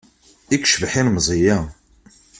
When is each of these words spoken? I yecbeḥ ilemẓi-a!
I 0.55 0.57
yecbeḥ 0.59 0.93
ilemẓi-a! 1.01 1.57